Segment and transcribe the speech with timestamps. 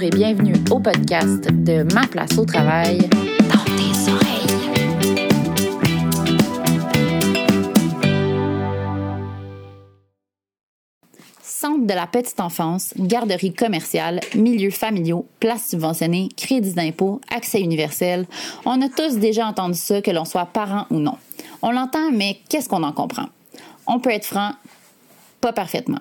[0.00, 4.46] Et bienvenue au podcast de Ma place au travail dans tes oreilles.
[11.42, 18.26] Centre de la petite enfance, garderie commerciale, milieux familiaux, places subventionnées, crédits d'impôt, accès universel.
[18.64, 21.16] On a tous déjà entendu ça, que l'on soit parent ou non.
[21.60, 23.26] On l'entend, mais qu'est-ce qu'on en comprend?
[23.86, 24.52] On peut être franc,
[25.40, 25.98] pas parfaitement.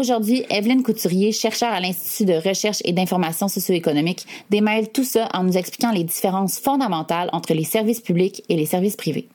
[0.00, 5.44] Aujourd'hui, Evelyne Couturier, chercheure à l'Institut de recherche et d'information socio-économique, démêle tout ça en
[5.44, 9.28] nous expliquant les différences fondamentales entre les services publics et les services privés.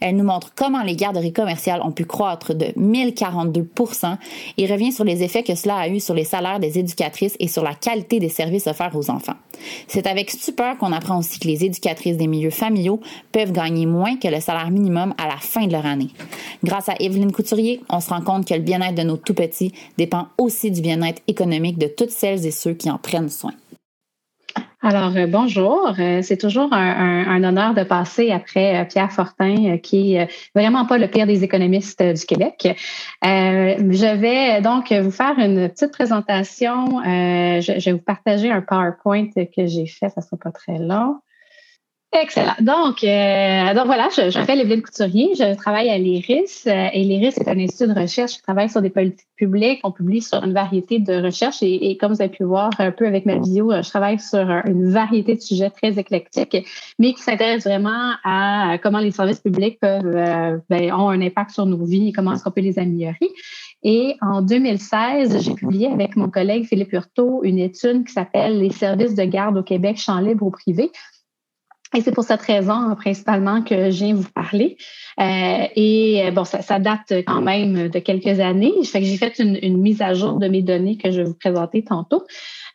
[0.00, 4.16] Elle nous montre comment les garderies commerciales ont pu croître de 1042%
[4.58, 7.48] et revient sur les effets que cela a eu sur les salaires des éducatrices et
[7.48, 9.36] sur la qualité des services offerts aux enfants.
[9.88, 13.00] C'est avec stupeur qu'on apprend aussi que les éducatrices des milieux familiaux
[13.32, 16.10] peuvent gagner moins que le salaire minimum à la fin de leur année.
[16.64, 20.28] Grâce à Evelyne Couturier, on se rend compte que le bien-être de nos tout-petits dépend
[20.38, 23.52] aussi du bien-être économique de toutes celles et ceux qui en prennent soin.
[24.82, 25.92] Alors, euh, bonjour.
[25.98, 30.96] Euh, c'est toujours un, honneur de passer après euh, Pierre Fortin, qui est vraiment pas
[30.96, 32.66] le pire des économistes du Québec.
[33.22, 37.02] je vais donc vous faire une petite présentation.
[37.04, 41.16] Je, vais vous partager un PowerPoint que j'ai fait, ça sera pas très long.
[42.12, 42.54] Excellent.
[42.60, 47.38] Donc, euh, donc voilà, je, m'appelle Evelyne Couturier, je travaille à l'IRIS euh, et l'IRIS
[47.38, 49.78] est un institut de recherche qui travaille sur des politiques publiques.
[49.84, 53.06] On publie sur une variété de recherches et, comme vous avez pu voir un peu
[53.06, 56.56] avec ma vidéo, euh, je travaille sur une variété de sujets très éclectiques,
[56.98, 61.64] mais qui s'intéressent vraiment à comment les services publics peuvent ben, ont un impact sur
[61.64, 63.30] nos vies et comment est-ce qu'on peut les améliorer.
[63.84, 68.70] Et en 2016, j'ai publié avec mon collègue Philippe Hurtaud une étude qui s'appelle Les
[68.70, 70.90] services de garde au Québec, champ libre ou privé
[71.94, 74.76] et c'est pour cette raison principalement que je viens vous parler.
[75.18, 78.72] Euh, et euh, bon, ça, ça, date quand même de quelques années.
[78.84, 81.24] Fait que j'ai fait une, une, mise à jour de mes données que je vais
[81.24, 82.24] vous présenter tantôt.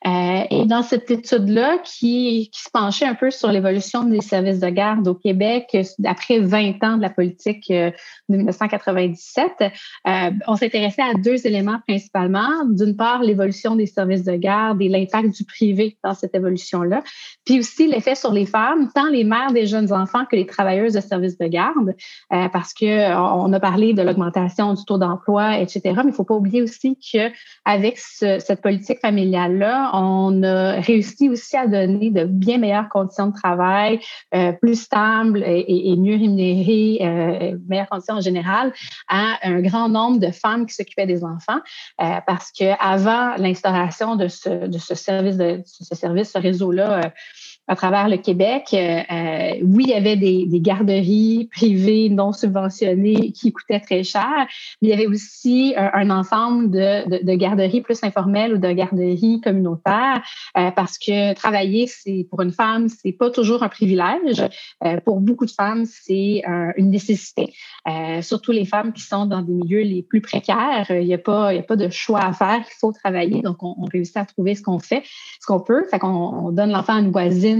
[0.05, 4.59] Euh, et dans cette étude-là, qui, qui, se penchait un peu sur l'évolution des services
[4.59, 5.75] de garde au Québec
[6.05, 7.89] après 20 ans de la politique euh,
[8.29, 12.65] de 1997, euh, on s'intéressait à deux éléments principalement.
[12.69, 17.01] D'une part, l'évolution des services de garde et l'impact du privé dans cette évolution-là,
[17.43, 20.93] puis aussi l'effet sur les femmes, tant les mères des jeunes enfants que les travailleuses
[20.93, 21.95] de services de garde,
[22.31, 25.81] euh, parce que on a parlé de l'augmentation du taux d'emploi, etc.
[25.85, 27.31] Mais il ne faut pas oublier aussi que
[27.65, 33.27] avec ce, cette politique familiale-là, on a réussi aussi à donner de bien meilleures conditions
[33.27, 33.99] de travail,
[34.33, 38.73] euh, plus stables et, mieux rémunérées, euh, meilleures conditions en général,
[39.07, 41.59] à un grand nombre de femmes qui s'occupaient des enfants,
[42.01, 47.13] euh, parce que avant l'instauration de ce, service, de ce service, ce réseau-là
[47.67, 48.67] à travers le Québec.
[48.73, 54.03] Euh, euh, oui, il y avait des, des, garderies privées non subventionnées qui coûtaient très
[54.03, 54.47] cher,
[54.81, 58.71] mais il y avait aussi un, ensemble de, de, de, garderies plus informelles ou de
[58.71, 60.21] garderies communautaires
[60.57, 64.43] euh, parce que travailler, c'est pour une femme, c'est pas toujours un privilège.
[65.03, 66.43] pour beaucoup de femmes, c'est
[66.77, 67.53] une nécessité.
[68.21, 71.53] surtout les femmes qui sont dans des milieux les plus précaires, il n'y a pas,
[71.53, 72.59] il y a pas de choix à faire.
[72.59, 75.03] Il faut travailler, donc on, on réussit à trouver ce qu'on fait,
[75.41, 75.85] ce qu'on peut.
[75.89, 77.54] Fait qu'on on donne l'enfant à une voisine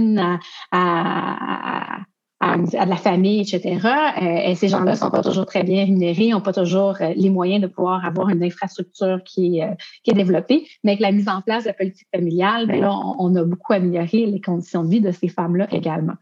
[0.72, 1.98] à,
[2.40, 3.80] de la famille, etc.
[4.20, 7.12] Euh, et ces gens-là ne sont pas toujours très bien rémunérés, n'ont pas toujours euh,
[7.16, 9.68] les moyens de pouvoir avoir une infrastructure qui, euh,
[10.02, 10.66] qui est développée.
[10.84, 13.72] Mais avec la mise en place de la politique familiale, ben là, on, a beaucoup
[13.72, 16.14] amélioré les conditions de vie de ces femmes-là également.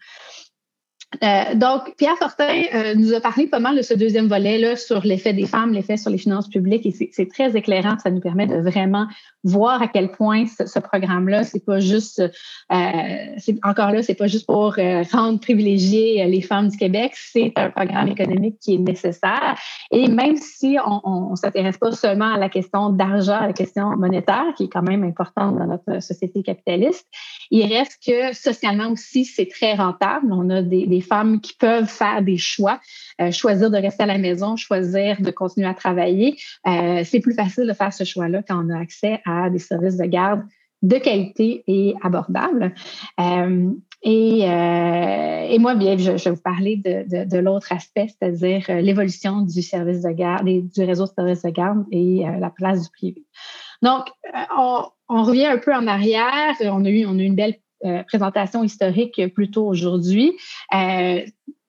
[1.23, 5.05] Euh, donc, Pierre Fortin euh, nous a parlé pas mal de ce deuxième volet-là sur
[5.05, 7.99] l'effet des femmes, l'effet sur les finances publiques, et c'est très éclairant.
[7.99, 9.07] Ça nous permet de vraiment
[9.45, 14.47] voir à quel point ce, programme-là, c'est pas juste, euh, encore là, c'est pas juste
[14.47, 14.75] pour
[15.13, 19.57] rendre privilégier les femmes du Québec, c'est un programme économique qui est nécessaire.
[19.91, 23.97] Et même si on, ne s'intéresse pas seulement à la question d'argent, à la question
[23.97, 27.07] monétaire, qui est quand même importante dans notre société capitaliste,
[27.51, 30.33] il reste que socialement aussi, c'est très rentable.
[30.33, 32.81] On a des femmes qui peuvent faire des choix,
[33.21, 36.37] euh, choisir de rester à la maison, choisir de continuer à travailler.
[36.67, 39.97] Euh, c'est plus facile de faire ce choix-là quand on a accès à des services
[39.97, 40.43] de garde
[40.83, 42.75] de qualité et abordables.
[43.19, 43.71] Euh,
[44.03, 50.11] et, moi, bien, je, vais vous parler de, l'autre aspect, c'est-à-dire l'évolution du service de
[50.11, 53.25] garde, du réseau de services de garde et la place du privé.
[53.81, 54.09] Donc,
[54.59, 56.55] on, revient un peu en arrière.
[56.61, 57.64] On a eu, on a eu une belle euh,
[58.07, 60.33] présentation historique plutôt aujourd'hui.
[60.75, 61.21] Euh,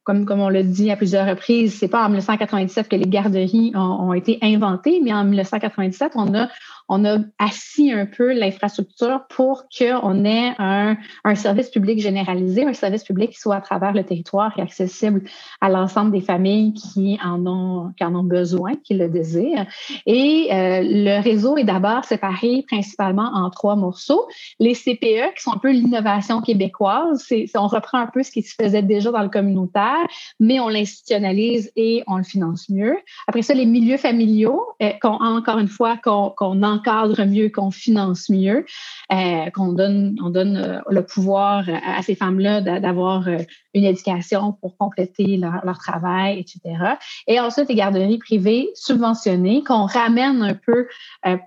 [0.04, 3.72] comme, comme on l'a dit à plusieurs reprises, c'est pas en 1997 que les garderies
[3.74, 6.48] ont, ont été inventées, mais en 1997, on a
[6.88, 12.74] on a assis un peu l'infrastructure pour qu'on ait un, un, service public généralisé, un
[12.74, 15.24] service public qui soit à travers le territoire et accessible
[15.62, 19.66] à l'ensemble des familles qui en ont, qui en ont besoin, qui le désirent.
[20.06, 24.28] Et euh, le réseau est d'abord séparé principalement en trois morceaux.
[24.60, 28.44] Les CPE, qui sont un peu l'innovation québécoise, c'est, on reprend un peu ce qui
[28.44, 30.06] se faisait déjà dans le communautaire,
[30.40, 32.96] mais on l'institutionnalise et on le finance mieux.
[33.28, 38.30] Après ça, les milieux familiaux, euh, encore une fois, qu'on, qu'on encadre mieux, qu'on finance
[38.30, 38.66] mieux,
[39.12, 43.38] euh, qu'on donne, on donne euh, le pouvoir à, ces femmes-là d'avoir euh,
[43.74, 46.96] une éducation pour compléter leur, leur, travail, etc.
[47.28, 50.88] Et ensuite, les garderies privées subventionnées qu'on ramène un peu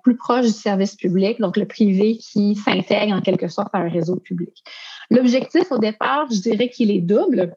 [0.02, 3.88] plus proche du service public, donc le privé qui s'intègre en quelque sorte à un
[3.88, 4.62] réseau public.
[5.10, 7.56] L'objectif au départ, je dirais qu'il est double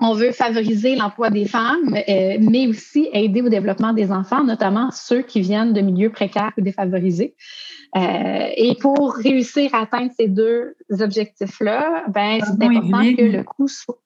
[0.00, 4.90] on veut favoriser l'emploi des femmes, euh, mais aussi aider au développement des enfants, notamment
[4.90, 7.34] ceux qui viennent de milieux précaires ou défavorisés.
[7.96, 13.68] Euh, et pour réussir à atteindre ces deux objectifs-là, ben, c'est important que le coût
[13.68, 13.98] soit.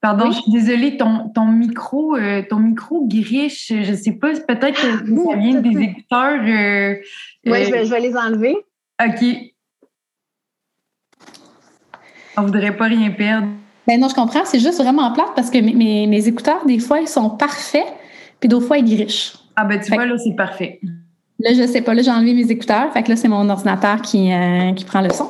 [0.00, 4.32] Pardon, je suis désolée, ton, ton micro, euh, ton micro griche, je ne sais pas,
[4.32, 6.40] peut-être que ça vient des écouteurs.
[6.40, 8.56] oui, je vais, je vais les enlever.
[9.04, 9.24] OK.
[12.36, 13.48] On ne voudrait pas rien perdre.
[13.88, 14.44] Ben non, je comprends.
[14.44, 17.86] C'est juste vraiment plate parce que mes, mes, écouteurs, des fois, ils sont parfaits,
[18.38, 19.32] puis d'autres fois, ils grichent.
[19.56, 20.78] Ah, ben tu vois, là, c'est parfait.
[21.40, 21.94] Là, je sais pas.
[21.94, 22.92] Là, j'ai enlevé mes écouteurs.
[22.92, 25.28] Fait que là, c'est mon ordinateur qui, euh, qui prend le son.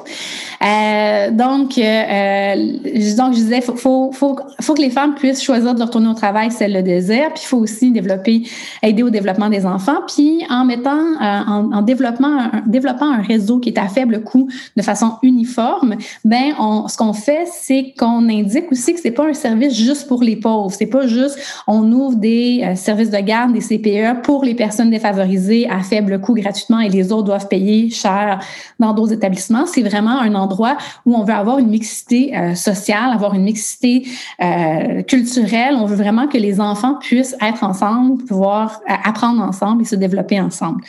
[0.65, 5.43] Euh, donc, euh, euh donc, je disais, faut, faut, faut, faut, que les femmes puissent
[5.43, 7.29] choisir de retourner au travail si elles le désirent.
[7.35, 8.45] Puis, il faut aussi développer,
[8.83, 9.99] aider au développement des enfants.
[10.07, 14.23] Puis, en mettant, euh, en, en, développement, un, développant un réseau qui est à faible
[14.23, 19.11] coût de façon uniforme, ben, on, ce qu'on fait, c'est qu'on indique aussi que c'est
[19.11, 20.73] pas un service juste pour les pauvres.
[20.73, 25.69] C'est pas juste, on ouvre des services de garde, des CPE pour les personnes défavorisées
[25.69, 28.41] à faible le coût gratuitement et les autres doivent payer cher
[28.79, 29.67] dans d'autres établissements.
[29.67, 34.07] C'est vraiment un endroit où on veut avoir une mixité euh, sociale, avoir une mixité
[34.43, 35.75] euh, culturelle.
[35.75, 39.97] On veut vraiment que les enfants puissent être ensemble, pouvoir euh, apprendre ensemble et se
[39.97, 40.83] développer ensemble.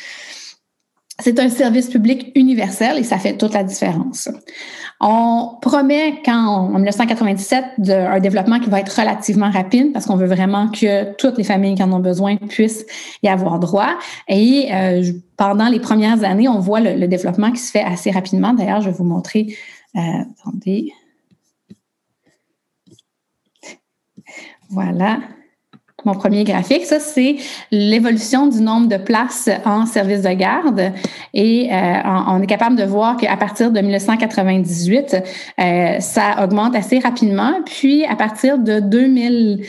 [1.20, 4.30] C'est un service public universel et ça fait toute la différence.
[5.02, 10.16] On promet quand, en 1997 de, un développement qui va être relativement rapide parce qu'on
[10.16, 12.86] veut vraiment que toutes les familles qui en ont besoin puissent
[13.24, 13.98] y avoir droit.
[14.28, 18.54] Et euh, pendant les premières années, on voit le, développement qui se fait assez rapidement.
[18.54, 19.56] D'ailleurs, je vais vous montrer.
[19.96, 20.00] Euh,
[20.42, 20.94] attendez.
[24.70, 25.20] Voilà
[26.06, 26.86] mon premier graphique.
[26.86, 27.38] Ça, c'est
[27.72, 30.92] l'évolution du nombre de places en service de garde.
[31.34, 31.94] Et euh,
[32.28, 35.16] on est capable de voir qu'à partir de 1998,
[35.60, 37.54] euh, ça augmente assez rapidement.
[37.66, 39.66] Puis, à partir de 2000,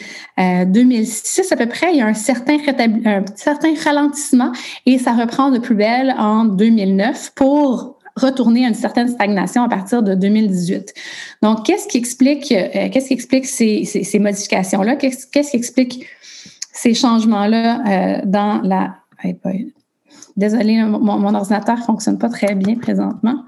[0.67, 2.57] 2006 euh, à peu près, il y a un certain,
[3.05, 4.53] un certain ralentissement
[4.87, 9.69] et ça reprend de plus belle en 2009 pour retourner à une certaine stagnation à
[9.69, 10.95] partir de 2018.
[11.43, 14.97] Donc, qu'est-ce qui explique, qu'est-ce qui explique ces, ces, ces modifications-là?
[14.97, 16.07] Qu'est-ce, qu'est-ce qui explique
[16.73, 18.97] ces changements-là euh, dans la.
[20.37, 23.45] Désolée, mon, ordinateur ne fonctionne pas très bien présentement.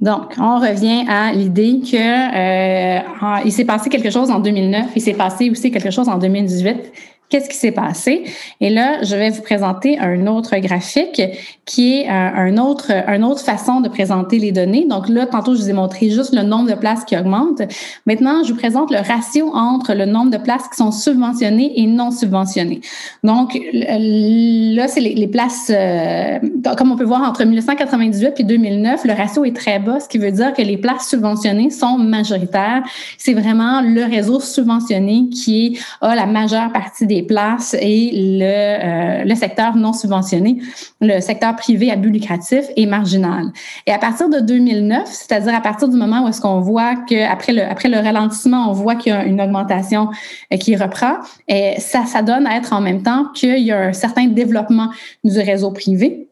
[0.00, 5.02] Donc, on revient à l'idée que euh, il s'est passé quelque chose en 2009, il
[5.02, 6.92] s'est passé aussi quelque chose en 2018
[7.30, 8.24] Qu'est-ce qui s'est passé?
[8.60, 11.22] Et là, je vais vous présenter un autre graphique
[11.64, 14.86] qui est un autre, une autre façon de présenter les données.
[14.86, 17.62] Donc là, tantôt, je vous ai montré juste le nombre de places qui augmente.
[18.06, 21.86] Maintenant, je vous présente le ratio entre le nombre de places qui sont subventionnées et
[21.86, 22.82] non subventionnées.
[23.22, 26.38] Donc là, c'est les, places, euh,
[26.76, 30.18] comme on peut voir, entre 1998 et 2009, le ratio est très bas, ce qui
[30.18, 32.82] veut dire que les places subventionnées sont majoritaires.
[33.18, 39.24] C'est vraiment le réseau subventionné qui a la majeure partie des places et le, euh,
[39.24, 40.58] le secteur non subventionné,
[41.00, 43.52] le secteur privé à but lucratif est marginal.
[43.86, 47.52] Et à partir de 2009, c'est-à-dire à partir du moment où est-ce qu'on voit qu'après
[47.52, 50.10] le, après le ralentissement, on voit qu'il y a une augmentation
[50.52, 51.16] euh, qui reprend,
[51.48, 54.90] et ça, ça donne à être en même temps qu'il y a un certain développement
[55.22, 56.28] du réseau privé.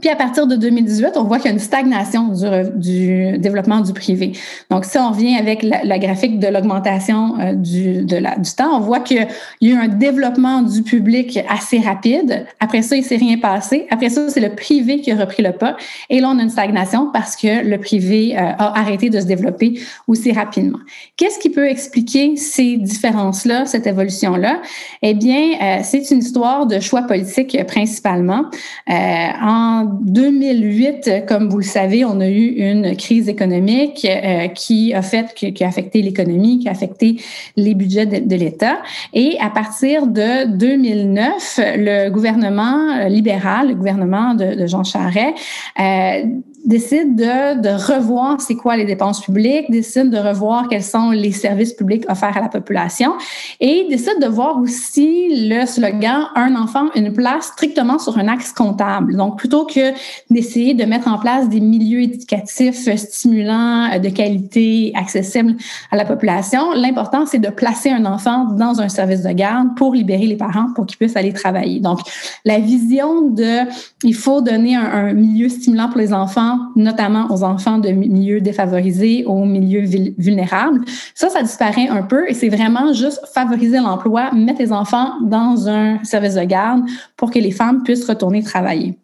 [0.00, 3.80] Puis à partir de 2018, on voit qu'il y a une stagnation du, du, développement
[3.80, 4.32] du privé.
[4.68, 8.76] Donc, si on revient avec la, graphique de l'augmentation euh, du, de la, du temps,
[8.76, 9.26] on voit qu'il
[9.60, 12.44] y a eu un développement du public assez rapide.
[12.58, 13.86] Après ça, il s'est rien passé.
[13.88, 15.76] Après ça, c'est le privé qui a repris le pas.
[16.10, 19.26] Et là, on a une stagnation parce que le privé euh, a arrêté de se
[19.26, 20.80] développer aussi rapidement.
[21.16, 24.60] Qu'est-ce qui peut expliquer ces différences-là, cette évolution-là?
[25.02, 28.46] Eh bien, euh, c'est une histoire de choix politique principalement.
[28.88, 34.94] en en 2008, comme vous le savez, on a eu une crise économique euh, qui
[34.94, 37.16] a fait, qui, a affecté l'économie, qui a affecté
[37.56, 38.78] les budgets de, l'État.
[39.12, 45.34] Et à partir de 2009, le gouvernement libéral, le gouvernement de, de Jean Charest,
[45.80, 46.22] euh,
[46.64, 51.74] décide de, revoir c'est quoi les dépenses publiques, décide de revoir quels sont les services
[51.74, 53.12] publics offerts à la population
[53.60, 58.52] et décide de voir aussi le slogan un enfant une place strictement sur un axe
[58.52, 59.16] comptable.
[59.16, 59.92] Donc plutôt que
[60.30, 65.56] d'essayer de mettre en place des milieux éducatifs stimulants de qualité accessibles
[65.90, 69.94] à la population, l'important c'est de placer un enfant dans un service de garde pour
[69.94, 71.80] libérer les parents pour qu'ils puissent aller travailler.
[71.80, 72.00] Donc
[72.44, 73.68] la vision de
[74.02, 79.24] il faut donner un milieu stimulant pour les enfants notamment aux enfants de milieux défavorisés,
[79.26, 79.84] aux milieux
[80.18, 80.84] vulnérables.
[81.14, 85.68] Ça, ça disparaît un peu et c'est vraiment juste favoriser l'emploi, mettre les enfants dans
[85.68, 86.82] un service de garde
[87.16, 88.98] pour que les femmes puissent retourner travailler.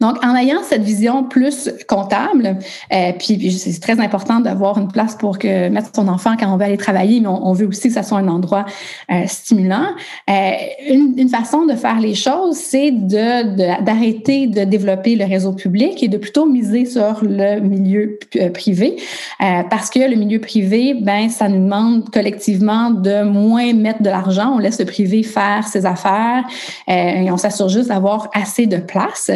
[0.00, 2.58] Donc, en ayant cette vision plus comptable,
[2.92, 6.64] euh, puis, c'est très important d'avoir une place pour mettre son enfant quand on veut
[6.64, 8.64] aller travailler, mais on, veut aussi que ça soit un endroit
[9.10, 9.86] euh, stimulant.
[10.28, 10.50] Euh,
[10.88, 16.16] une, façon de faire les choses, c'est d'arrêter de, développer le réseau public et de
[16.16, 18.18] plutôt miser sur le milieu
[18.52, 18.96] privé,
[19.38, 24.52] parce que le milieu privé, ben, ça nous demande collectivement de moins mettre de l'argent.
[24.54, 26.44] On laisse le privé faire ses affaires
[26.86, 29.30] et on s'assure juste d'avoir assez de place.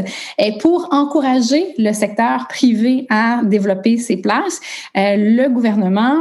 [0.53, 4.61] Pour encourager le secteur privé à développer ses places,
[4.97, 6.17] euh, le gouvernement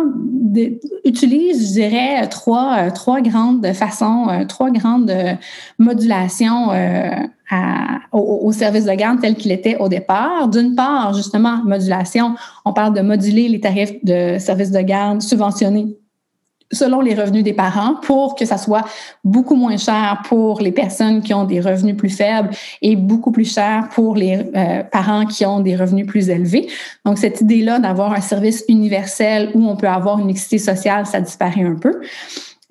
[1.06, 5.14] utilise, je dirais, trois, euh, trois grandes façons, euh, trois grandes
[5.78, 6.70] modulations
[8.12, 10.48] au, au, service de garde tel qu'il était au départ.
[10.48, 15.98] D'une part, justement, modulation, on parle de moduler les tarifs de service de garde subventionnés
[16.72, 18.84] selon les revenus des parents pour que ça soit
[19.24, 22.50] beaucoup moins cher pour les personnes qui ont des revenus plus faibles
[22.82, 26.68] et beaucoup plus cher pour les euh, parents qui ont des revenus plus élevés.
[27.06, 31.22] Donc, cette idée-là d'avoir un service universel où on peut avoir une mixité sociale, ça
[31.22, 32.02] disparaît un peu.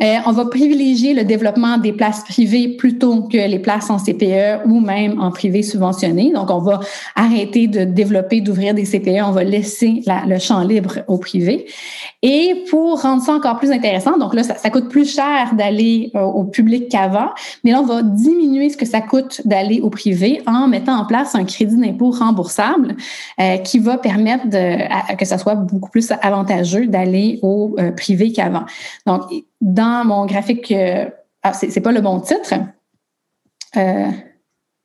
[0.03, 4.67] Euh, on va privilégier le développement des places privées plutôt que les places en CPE
[4.67, 6.33] ou même en privé subventionné.
[6.33, 6.81] Donc, on va
[7.15, 9.23] arrêter de développer, d'ouvrir des CPE.
[9.25, 11.67] On va laisser le champ libre au privé.
[12.23, 16.21] Et pour rendre ça encore plus intéressant, donc là, ça, coûte plus cher d'aller euh,
[16.21, 17.31] au public qu'avant,
[17.65, 21.07] mais là, on va diminuer ce que ça coûte d'aller au privé en mettant en
[21.07, 22.97] place un crédit d'impôt remboursable
[23.41, 28.65] euh, qui va permettre de, que ça soit beaucoup plus avantageux d'aller au privé qu'avant.
[29.07, 29.23] Donc,
[29.67, 31.07] dans mon graphique, euh,
[31.43, 32.55] ah, c'est pas le bon titre.
[33.77, 34.11] Euh,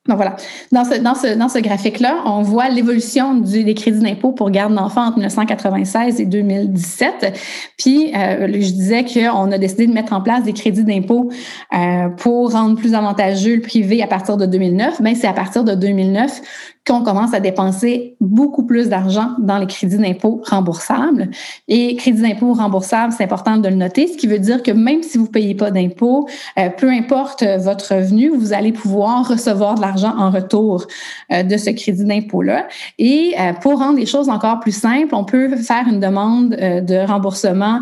[0.07, 0.35] donc voilà.
[0.71, 4.73] Dans ce, dans ce, dans ce graphique-là, on voit l'évolution des crédits d'impôt pour garde
[4.73, 7.39] d'enfants entre 1996 et 2017.
[7.77, 11.29] Puis, euh, je disais qu'on a décidé de mettre en place des crédits d'impôt
[11.75, 14.99] euh, pour rendre plus avantageux le privé à partir de 2009.
[15.01, 16.41] Mais c'est à partir de 2009
[16.87, 21.29] qu'on commence à dépenser beaucoup plus d'argent dans les crédits d'impôt remboursables.
[21.67, 25.03] Et crédits d'impôt remboursables, c'est important de le noter, ce qui veut dire que même
[25.03, 29.75] si vous ne payez pas d'impôt, euh, peu importe votre revenu, vous allez pouvoir recevoir
[29.75, 30.87] de l'argent en retour
[31.31, 32.67] euh, de ce crédit d'impôt-là.
[32.97, 37.05] Et euh, pour rendre les choses encore plus simples, on peut faire une demande de
[37.05, 37.81] remboursement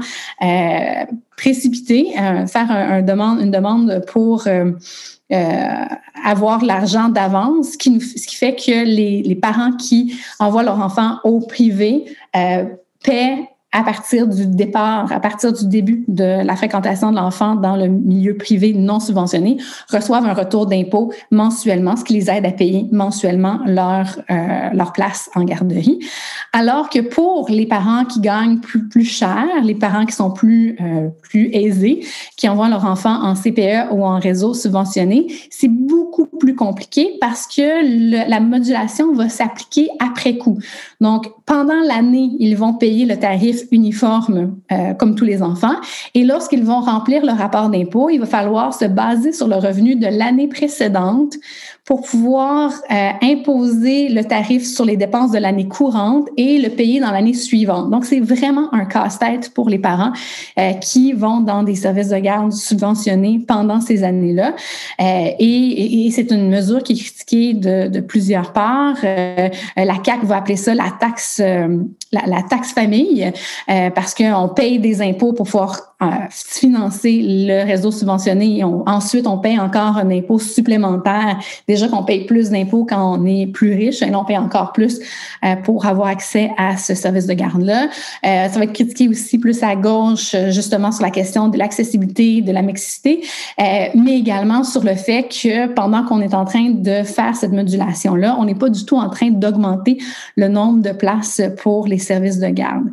[1.38, 2.08] précipité,
[2.48, 4.46] faire une demande pour
[5.31, 10.79] avoir l'argent d'avance, ce qui, ce qui fait que les, les, parents qui envoient leurs
[10.79, 12.05] enfants au privé
[12.36, 12.65] euh,
[13.03, 17.75] paient à partir du départ, à partir du début de la fréquentation de l'enfant dans
[17.75, 19.57] le milieu privé non subventionné,
[19.89, 24.91] reçoivent un retour d'impôt mensuellement, ce qui les aide à payer mensuellement leur, euh, leur
[24.91, 26.00] place en garderie.
[26.51, 30.75] Alors que pour les parents qui gagnent plus, plus cher, les parents qui sont plus,
[30.82, 32.06] euh, plus aisés,
[32.38, 37.46] qui envoient leur enfant en CPE ou en réseau subventionné, c'est beaucoup plus compliqué parce
[37.46, 40.58] que la modulation va s'appliquer après coup.
[41.01, 45.75] Donc, pendant l'année, ils vont payer le tarif uniforme euh, comme tous les enfants.
[46.15, 49.96] Et lorsqu'ils vont remplir le rapport d'impôt, il va falloir se baser sur le revenu
[49.96, 51.36] de l'année précédente
[51.89, 57.00] pour pouvoir euh, imposer le tarif sur les dépenses de l'année courante et le payer
[57.00, 57.89] dans l'année suivante.
[57.89, 60.12] Donc, c'est vraiment un casse-tête pour les parents
[60.60, 64.53] euh, qui vont dans des services de garde subventionnés pendant ces années-là.
[65.01, 68.98] Euh, et, et c'est une mesure qui est critiquée de, de plusieurs parts.
[69.03, 73.31] Euh, la CAC va appeler ça la taxe, la, la, taxe famille
[73.67, 75.96] parce qu'on paye des impôts pour pouvoir
[76.29, 78.60] financer le réseau subventionné.
[78.60, 81.39] Et ensuite, on paye encore un impôt supplémentaire.
[81.88, 85.00] Qu'on paye plus d'impôts quand on est plus riche, et on paye encore plus
[85.63, 87.89] pour avoir accès à ce service de garde-là.
[88.24, 92.51] ça va être critiqué aussi plus à gauche, justement, sur la question de l'accessibilité, de
[92.51, 93.21] la mixité,
[93.57, 98.36] mais également sur le fait que pendant qu'on est en train de faire cette modulation-là,
[98.39, 99.98] on n'est pas du tout en train d'augmenter
[100.36, 102.86] le nombre de places pour les services de garde.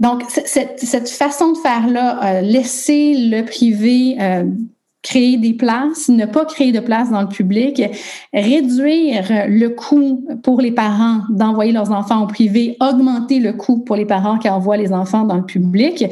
[0.00, 4.44] Donc, cette, façon de faire-là, euh, laisser le privé euh,
[5.02, 7.82] créer des places, ne pas créer de places dans le public,
[8.34, 13.96] réduire le coût pour les parents d'envoyer leurs enfants au privé, augmenter le coût pour
[13.96, 16.04] les parents qui envoient les enfants dans le public.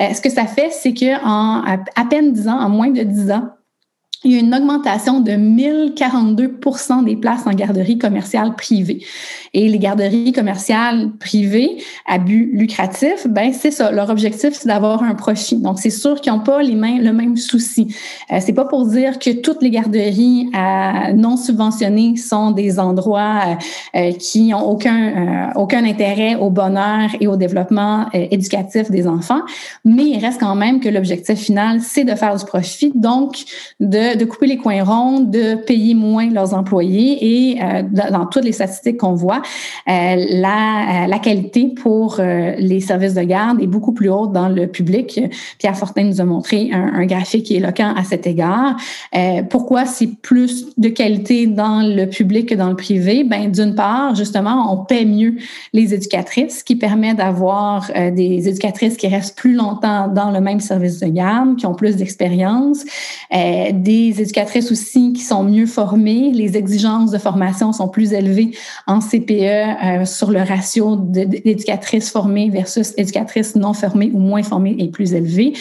[0.00, 3.02] Euh, ce que ça fait, c'est que en à peine 10 ans, en moins de
[3.02, 3.48] 10 ans,
[4.24, 6.58] il y a une augmentation de 1042
[7.04, 9.04] des places en garderie commerciale privée.
[9.52, 11.76] Et les garderies commerciales privées
[12.06, 13.92] à but lucratif, ben c'est ça.
[13.92, 15.56] Leur objectif, c'est d'avoir un profit.
[15.56, 17.94] Donc, c'est sûr qu'ils n'ont pas les mêmes, le même souci.
[18.32, 23.40] Euh, c'est pas pour dire que toutes les garderies euh, non subventionnées sont des endroits
[23.94, 29.06] euh, euh qui ont aucun, euh, aucun intérêt au bonheur et au développement éducatif des
[29.06, 29.42] enfants,
[29.84, 33.44] mais il reste quand même que l'objectif final, c'est de faire du profit, donc
[33.80, 38.44] de de, couper les coins ronds, de payer moins leurs employés et euh, dans toutes
[38.44, 39.42] les statistiques qu'on voit,
[39.88, 39.92] euh,
[40.30, 44.66] la, euh, la qualité pour les services de garde est beaucoup plus haute dans le
[44.66, 45.20] public.
[45.58, 48.76] Pierre Fortin nous a montré un, un graphique éloquent à cet égard.
[49.50, 53.24] pourquoi c'est plus de qualité dans le public que dans le privé?
[53.24, 55.36] Ben, d'une part, justement, on paie mieux
[55.72, 60.60] les éducatrices, ce qui permet d'avoir des éducatrices qui restent plus longtemps dans le même
[60.60, 62.84] service de garde, qui ont plus d'expérience,
[63.30, 66.30] des éducatrices aussi qui sont mieux formées.
[66.32, 68.52] Les exigences de formation sont plus élevées
[68.86, 74.76] en CPE euh, sur le ratio d'éducatrices formées versus éducatrices non formées ou moins formées
[74.78, 75.54] est plus élevé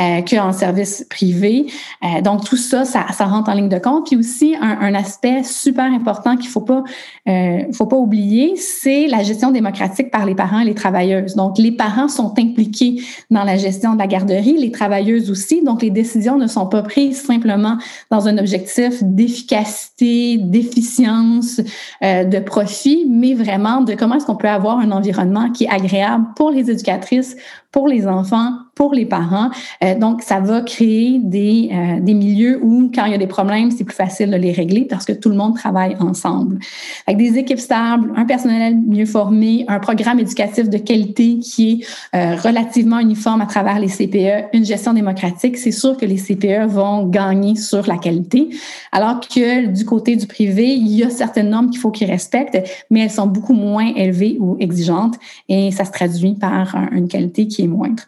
[0.00, 1.66] euh, qu'en service privé.
[2.04, 4.06] Euh, donc, tout ça, ça, ça, rentre en ligne de compte.
[4.06, 6.84] Puis aussi, un, un aspect super important qu'il faut pas,
[7.28, 11.34] euh, faut pas oublier, c'est la gestion démocratique par les parents et les travailleuses.
[11.34, 15.62] Donc, les parents sont impliqués dans la gestion de la garderie, les travailleuses aussi.
[15.62, 17.78] Donc, les décisions ne sont pas prises simplement
[18.10, 21.60] dans un objectif d'efficacité, d'efficience,
[22.02, 25.70] euh, de profit, mais vraiment de comment est-ce qu'on peut avoir un environnement qui est
[25.70, 27.36] agréable pour les éducatrices,
[27.76, 29.50] pour les enfants, pour les parents.
[29.84, 33.26] Euh, donc, ça va créer des, euh, des milieux où, quand il y a des
[33.26, 36.58] problèmes, c'est plus facile de les régler parce que tout le monde travaille ensemble.
[37.06, 42.16] Avec des équipes stables, un personnel mieux formé, un programme éducatif de qualité qui est
[42.16, 46.66] euh, relativement uniforme à travers les CPE, une gestion démocratique, c'est sûr que les CPE
[46.68, 48.48] vont gagner sur la qualité.
[48.90, 52.58] Alors que du côté du privé, il y a certaines normes qu'il faut qu'ils respectent,
[52.90, 55.16] mais elles sont beaucoup moins élevées ou exigeantes
[55.50, 58.04] et ça se traduit par une qualité qui est moindre.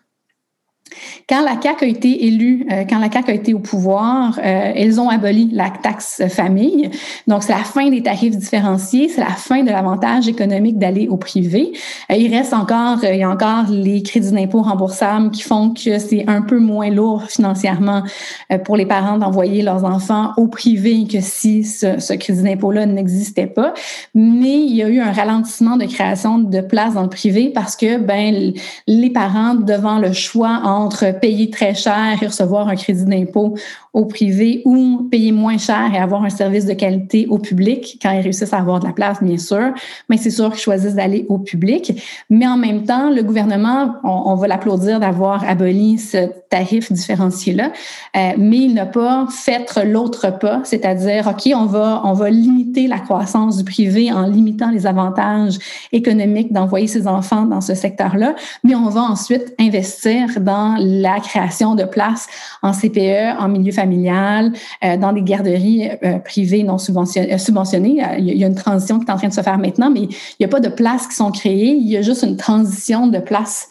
[1.28, 4.72] Quand la CAQ a été élue, euh, quand la CAQ a été au pouvoir, euh,
[4.76, 6.90] ils ont aboli la taxe famille.
[7.26, 11.16] Donc, c'est la fin des tarifs différenciés, c'est la fin de l'avantage économique d'aller au
[11.16, 11.72] privé.
[12.10, 15.98] Euh, il reste encore, il y a encore les crédits d'impôt remboursables qui font que
[15.98, 18.02] c'est un peu moins lourd financièrement
[18.64, 23.46] pour les parents d'envoyer leurs enfants au privé que si ce, ce crédit d'impôt-là n'existait
[23.46, 23.74] pas.
[24.14, 27.76] Mais il y a eu un ralentissement de création de places dans le privé parce
[27.76, 28.52] que, ben,
[28.86, 33.54] les parents, devant le choix en entre payer très cher et recevoir un crédit d'impôt
[33.92, 38.12] au privé ou payer moins cher et avoir un service de qualité au public quand
[38.12, 39.72] ils réussissent à avoir de la place, bien sûr.
[40.08, 42.00] Mais c'est sûr qu'ils choisissent d'aller au public.
[42.30, 47.72] Mais en même temps, le gouvernement, on, va l'applaudir d'avoir aboli ce tarif différencié-là,
[48.16, 52.86] euh, mais il n'a pas fait l'autre pas, c'est-à-dire, OK, on va, on va limiter
[52.86, 55.58] la croissance du privé en limitant les avantages
[55.92, 61.74] économiques d'envoyer ses enfants dans ce secteur-là, mais on va ensuite investir dans la création
[61.74, 62.26] de places
[62.62, 64.52] en CPE, en milieu familial
[64.84, 67.34] euh, dans des garderies euh, privées non subventionnées.
[67.34, 68.02] Euh, subventionnées.
[68.18, 70.36] Il y a une transition qui est en train de se faire maintenant, mais il
[70.40, 71.74] n'y a pas de places qui sont créées.
[71.74, 73.68] Il y a juste une transition de places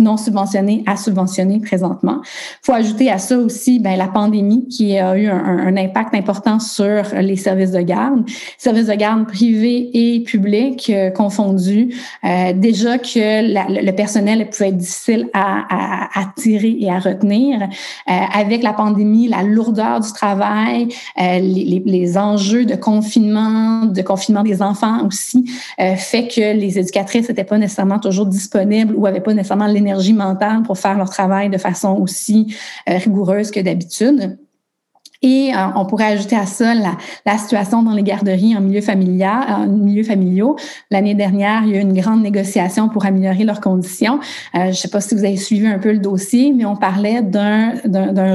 [0.00, 2.20] non subventionnés à subventionnés présentement.
[2.62, 7.02] faut ajouter à ça aussi ben, la pandémie qui a eu un, impact important sur
[7.20, 8.24] les services de garde,
[8.58, 11.94] services de garde privés et publics euh, confondus.
[12.24, 17.60] Euh, déjà que le personnel pouvait être difficile à, à, et à retenir.
[17.60, 24.42] Euh, avec la pandémie, la lourdeur du travail, les, les, enjeux de confinement, de confinement
[24.42, 25.44] des enfants aussi,
[25.96, 30.62] fait que les éducatrices n'étaient pas nécessairement toujours disponibles ou avaient pas nécessairement l'énergie mentale
[30.62, 32.56] pour faire leur travail de façon aussi
[32.88, 34.38] euh, rigoureuse que d'habitude.
[35.22, 38.80] Et euh, on pourrait ajouter à ça la, la, situation dans les garderies en milieu
[38.80, 40.56] familial, en milieu familiaux.
[40.90, 44.20] L'année dernière, il y a eu une grande négociation pour améliorer leurs conditions.
[44.54, 46.76] Euh, je ne sais pas si vous avez suivi un peu le dossier, mais on
[46.76, 47.72] parlait d'un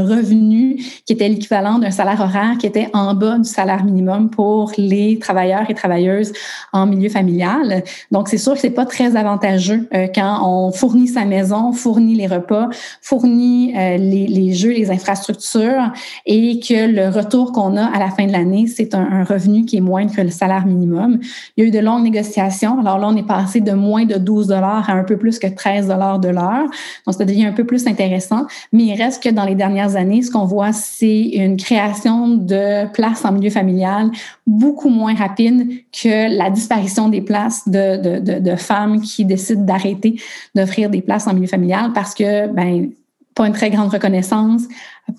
[0.05, 4.71] revenu qui était l'équivalent d'un salaire horaire qui était en bas du salaire minimum pour
[4.77, 6.33] les travailleurs et travailleuses
[6.73, 7.83] en milieu familial.
[8.11, 12.15] Donc, c'est sûr que c'est pas très avantageux euh, quand on fournit sa maison, fournit
[12.15, 12.69] les repas,
[13.01, 15.91] fournit euh, les, les jeux, les infrastructures
[16.25, 19.77] et que le retour qu'on a à la fin de l'année, c'est un, revenu qui
[19.77, 21.19] est moindre que le salaire minimum.
[21.55, 22.79] Il y a eu de longues négociations.
[22.79, 25.47] Alors là, on est passé de moins de 12 dollars à un peu plus que
[25.47, 26.65] 13 dollars de l'heure.
[27.05, 28.45] Donc, ça devient un peu plus intéressant.
[28.71, 32.91] Mais il reste que dans les dernières années, ce qu'on voit, c'est une création de
[32.91, 34.11] places en milieu familial
[34.47, 40.15] beaucoup moins rapide que la disparition des places de, de, femmes qui décident d'arrêter
[40.55, 42.91] d'offrir des places en milieu familial parce que, ben,
[43.35, 44.63] pas une très grande reconnaissance,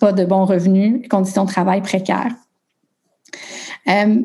[0.01, 2.35] pas de bons revenus, conditions de travail précaires.
[3.89, 4.23] Euh,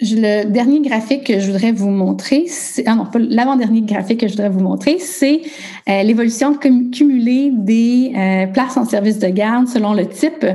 [0.00, 2.46] le dernier graphique que je voudrais vous montrer,
[2.86, 5.42] ah non, pas l'avant-dernier graphique que je voudrais vous montrer, c'est
[5.88, 10.54] euh, l'évolution cumulée des euh, places en service de garde selon le type euh,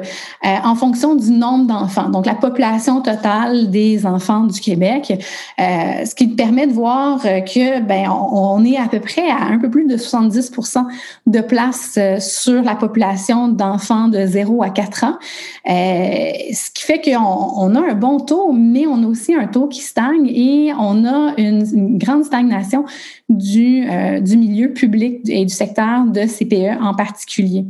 [0.64, 5.14] en fonction du nombre d'enfants, donc la population totale des enfants du Québec,
[5.58, 9.70] ce qui permet de voir que ben on, est à peu près à un peu
[9.70, 10.86] plus de 70%
[11.28, 15.18] de places sur la population d'enfants de 0 à 4 ans,
[15.66, 17.22] ce qui fait qu'on
[17.58, 21.06] on a un bon taux, mais on a aussi un taux qui stagne et on
[21.06, 22.86] a une, grande stagnation
[23.30, 27.66] du, euh, du milieu public et du secteur de CPE en particulier.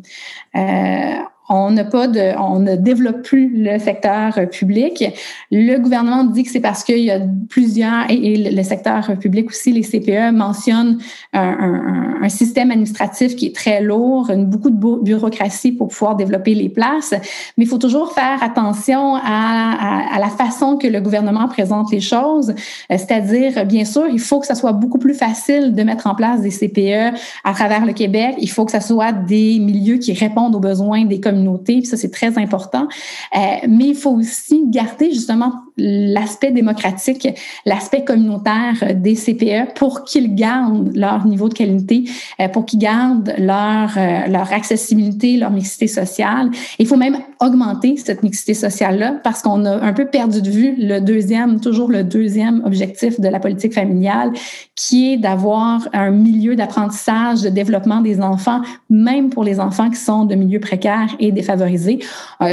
[0.56, 1.15] Euh,
[1.49, 5.03] on n'a pas de, on ne développe plus le secteur public.
[5.51, 9.71] Le gouvernement dit que c'est parce qu'il y a plusieurs, et, le secteur public aussi,
[9.71, 10.99] les CPE mentionnent
[11.34, 16.69] un, système administratif qui est très lourd, une, beaucoup de bureaucratie pour pouvoir développer les
[16.69, 17.13] places.
[17.55, 21.91] Mais il faut toujours faire attention à, à, à la façon que le gouvernement présente
[21.91, 22.49] les choses.
[22.49, 26.15] Euh, c'est-à-dire, bien sûr, il faut que ça soit beaucoup plus facile de mettre en
[26.15, 28.36] place des CPE à travers le Québec.
[28.39, 31.98] Il faut que ça soit des milieux qui répondent aux besoins des communautés communauté, ça
[31.98, 32.88] c'est très important.
[33.36, 37.28] Euh, mais il faut aussi garder justement l'aspect démocratique,
[37.66, 42.06] l'aspect communautaire des CPE pour qu'ils gardent leur niveau de qualité,
[42.40, 46.52] euh, pour qu'ils gardent leur, euh, leur accessibilité, leur mixité sociale.
[46.80, 50.76] Il faut même augmenter cette mixité sociale-là parce qu'on a un peu perdu de vue
[50.78, 54.32] le deuxième, toujours le deuxième objectif de la politique familiale,
[54.76, 60.00] qui est d'avoir un milieu d'apprentissage, de développement des enfants, même pour les enfants qui
[60.00, 62.00] sont de milieux précaires et défavorisés.
[62.42, 62.46] Euh,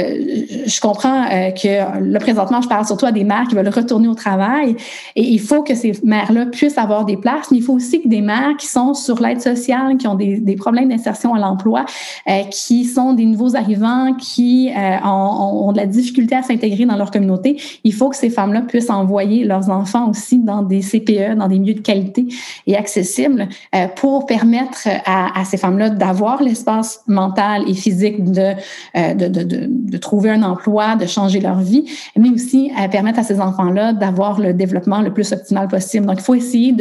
[0.65, 4.15] je comprends que le présentement, je parle surtout à des mères qui veulent retourner au
[4.15, 4.75] travail.
[5.15, 8.07] Et il faut que ces mères-là puissent avoir des places, mais il faut aussi que
[8.07, 11.85] des mères qui sont sur l'aide sociale, qui ont des, des problèmes d'insertion à l'emploi,
[12.29, 16.95] euh, qui sont des nouveaux arrivants, qui euh, ont, de la difficulté à s'intégrer dans
[16.95, 21.35] leur communauté, il faut que ces femmes-là puissent envoyer leurs enfants aussi dans des CPE,
[21.37, 22.27] dans des milieux de qualité
[22.67, 28.53] et accessibles euh, pour permettre à, ces femmes-là d'avoir l'espace mental et physique de,
[28.95, 31.85] de, de, de, de trouver un emploi, de changer leur vie,
[32.17, 36.05] mais aussi à permettre à ces enfants-là d'avoir le développement le plus optimal possible.
[36.05, 36.75] Donc, il faut essayer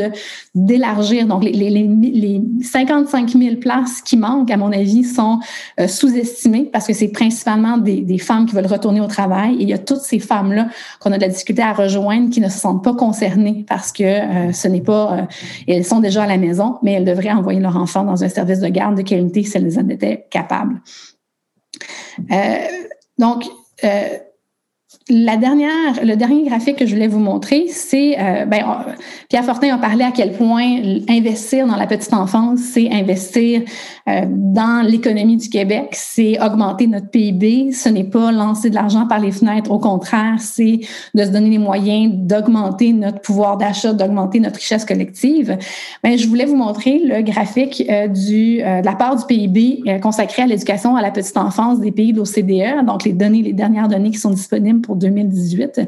[0.54, 1.26] d'élargir.
[1.26, 5.40] Donc, les, les, les, 55 000 places qui manquent, à mon avis, sont
[5.80, 9.56] euh, sous-estimées parce que c'est principalement des, des, femmes qui veulent retourner au travail.
[9.56, 10.68] Et il y a toutes ces femmes-là
[11.00, 14.04] qu'on a de la difficulté à rejoindre qui ne se sentent pas concernées parce que
[14.04, 15.12] euh, ce n'est pas...
[15.12, 15.22] Euh,
[15.66, 18.60] elles sont déjà à la maison, mais elles devraient envoyer leur enfant dans un service
[18.60, 20.80] de garde de qualité si elles en étaient capables.
[23.18, 23.44] donc,
[25.08, 28.62] la dernière, le dernier graphique que je voulais vous montrer, c'est, euh, ben,
[29.28, 33.62] Pierre Fortin a parlé à quel point investir dans la petite enfance, c'est investir
[34.08, 37.72] euh, dans l'économie du Québec, c'est augmenter notre PIB.
[37.72, 39.72] Ce n'est pas lancer de l'argent par les fenêtres.
[39.72, 40.80] Au contraire, c'est
[41.14, 45.58] de se donner les moyens d'augmenter notre pouvoir d'achat, d'augmenter notre richesse collective.
[46.04, 50.42] Ben, je voulais vous montrer le graphique euh, du, de la part du PIB consacré
[50.42, 52.86] à l'éducation à la petite enfance des pays de l'OCDE.
[52.86, 55.80] Donc, les données, les dernières données qui sont disponibles pour 2018.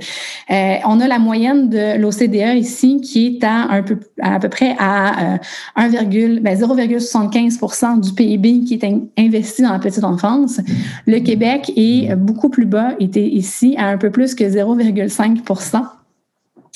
[0.50, 4.48] Euh, on a la moyenne de l'OCDE ici qui est à un peu à, peu
[4.48, 5.38] près à
[5.78, 8.84] 0,75% euh, ben, du PIB qui est
[9.18, 10.60] investi dans la petite enfance.
[11.06, 16.03] Le Québec est beaucoup plus bas, était ici à un peu plus que 0,5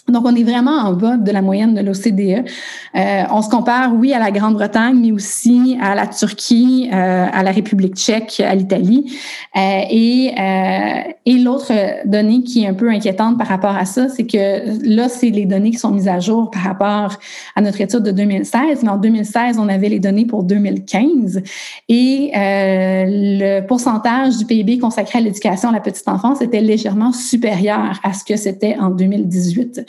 [0.08, 2.44] Donc, on est vraiment en bas de la moyenne de l'OCDE.
[2.96, 7.42] Euh, on se compare, oui, à la Grande-Bretagne, mais aussi à la Turquie, euh, à
[7.42, 9.12] la République tchèque, à l'Italie.
[9.56, 10.34] Euh, et
[11.26, 11.72] et l'autre
[12.06, 15.44] donnée qui est un peu inquiétante par rapport à ça, c'est que là, c'est les
[15.44, 17.18] données qui sont mises à jour par rapport
[17.54, 18.82] à notre étude de 2016.
[18.82, 21.42] Mais en 2016, on avait les données pour 2015.
[21.90, 28.00] Et le pourcentage du PIB consacré à l'éducation à la petite enfance était légèrement supérieur
[28.02, 29.84] à ce que c'était en 2018.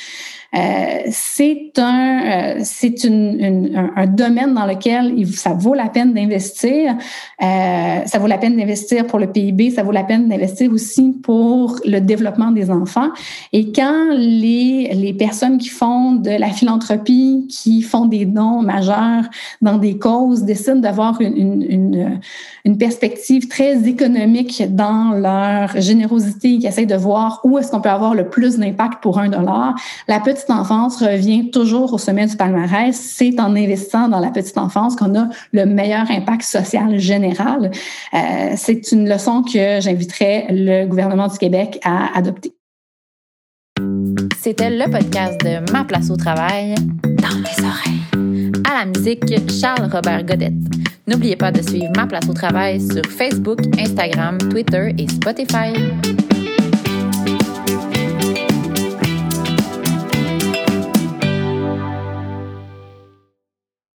[0.55, 6.95] Euh, c'est un, euh, c'est un, domaine dans lequel ça vaut la peine d'investir.
[7.41, 11.15] Euh, ça vaut la peine d'investir pour le PIB, ça vaut la peine d'investir aussi
[11.21, 13.09] pour le développement des enfants.
[13.53, 19.25] Et quand les, les personnes qui font de la philanthropie, qui font des dons majeurs
[19.61, 22.19] dans des causes, décident d'avoir une, une,
[22.65, 27.89] une, perspective très économique dans leur générosité, qui essayent de voir où est-ce qu'on peut
[27.89, 29.75] avoir le plus d'impact pour un dollar,
[30.07, 32.95] la petite enfance revient toujours au sommet du palmarès.
[32.95, 37.71] C'est en investissant dans la petite enfance qu'on a le meilleur impact social général.
[38.13, 42.53] Euh, c'est une leçon que j'inviterais le gouvernement du Québec à adopter.
[44.41, 48.62] C'était le podcast de Ma place au travail dans les oreilles.
[48.69, 50.53] À la musique, Charles Robert Godette.
[51.07, 55.73] N'oubliez pas de suivre Ma place au travail sur Facebook, Instagram, Twitter et Spotify.